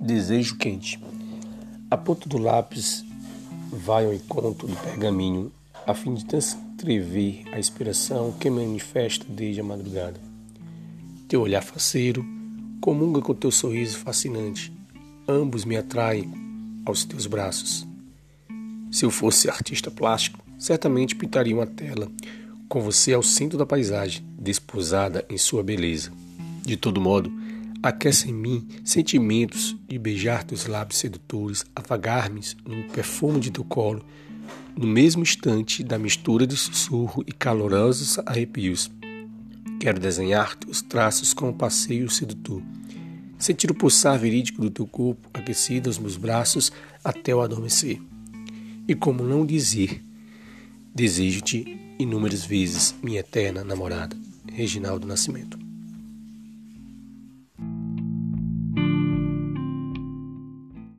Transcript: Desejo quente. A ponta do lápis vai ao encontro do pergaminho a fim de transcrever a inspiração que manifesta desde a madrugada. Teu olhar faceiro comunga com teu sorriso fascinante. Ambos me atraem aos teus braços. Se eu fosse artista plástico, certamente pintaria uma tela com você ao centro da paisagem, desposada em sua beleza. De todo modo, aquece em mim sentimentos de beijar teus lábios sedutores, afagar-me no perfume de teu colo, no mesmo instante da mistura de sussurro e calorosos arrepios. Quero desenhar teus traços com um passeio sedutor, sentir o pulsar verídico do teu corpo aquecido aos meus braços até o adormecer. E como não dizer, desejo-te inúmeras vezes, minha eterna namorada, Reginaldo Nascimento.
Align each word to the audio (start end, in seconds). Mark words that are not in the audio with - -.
Desejo 0.00 0.56
quente. 0.56 0.98
A 1.90 1.96
ponta 1.96 2.26
do 2.26 2.38
lápis 2.38 3.04
vai 3.70 4.06
ao 4.06 4.14
encontro 4.14 4.66
do 4.66 4.74
pergaminho 4.76 5.52
a 5.86 5.92
fim 5.92 6.14
de 6.14 6.24
transcrever 6.24 7.44
a 7.52 7.58
inspiração 7.58 8.32
que 8.32 8.48
manifesta 8.48 9.26
desde 9.28 9.60
a 9.60 9.64
madrugada. 9.64 10.18
Teu 11.28 11.42
olhar 11.42 11.62
faceiro 11.62 12.24
comunga 12.80 13.20
com 13.20 13.34
teu 13.34 13.50
sorriso 13.50 13.98
fascinante. 13.98 14.72
Ambos 15.28 15.66
me 15.66 15.76
atraem 15.76 16.32
aos 16.86 17.04
teus 17.04 17.26
braços. 17.26 17.86
Se 18.90 19.04
eu 19.04 19.10
fosse 19.10 19.50
artista 19.50 19.90
plástico, 19.90 20.42
certamente 20.58 21.14
pintaria 21.14 21.54
uma 21.54 21.66
tela 21.66 22.10
com 22.70 22.80
você 22.80 23.12
ao 23.12 23.22
centro 23.22 23.58
da 23.58 23.66
paisagem, 23.66 24.24
desposada 24.38 25.26
em 25.28 25.36
sua 25.36 25.62
beleza. 25.62 26.10
De 26.64 26.76
todo 26.76 27.00
modo, 27.02 27.30
aquece 27.82 28.30
em 28.30 28.32
mim 28.32 28.68
sentimentos 28.84 29.76
de 29.88 29.98
beijar 29.98 30.44
teus 30.44 30.66
lábios 30.66 30.98
sedutores, 30.98 31.64
afagar-me 31.74 32.40
no 32.66 32.84
perfume 32.90 33.40
de 33.40 33.50
teu 33.50 33.64
colo, 33.64 34.04
no 34.76 34.86
mesmo 34.86 35.22
instante 35.22 35.82
da 35.82 35.98
mistura 35.98 36.46
de 36.46 36.56
sussurro 36.56 37.24
e 37.26 37.32
calorosos 37.32 38.18
arrepios. 38.20 38.90
Quero 39.78 39.98
desenhar 39.98 40.56
teus 40.56 40.82
traços 40.82 41.32
com 41.32 41.48
um 41.48 41.52
passeio 41.52 42.10
sedutor, 42.10 42.62
sentir 43.38 43.70
o 43.70 43.74
pulsar 43.74 44.18
verídico 44.18 44.60
do 44.60 44.70
teu 44.70 44.86
corpo 44.86 45.28
aquecido 45.32 45.88
aos 45.88 45.98
meus 45.98 46.16
braços 46.16 46.70
até 47.02 47.34
o 47.34 47.40
adormecer. 47.40 48.00
E 48.86 48.94
como 48.94 49.22
não 49.22 49.46
dizer, 49.46 50.02
desejo-te 50.94 51.78
inúmeras 51.98 52.44
vezes, 52.44 52.94
minha 53.02 53.20
eterna 53.20 53.62
namorada, 53.62 54.16
Reginaldo 54.52 55.06
Nascimento. 55.06 55.59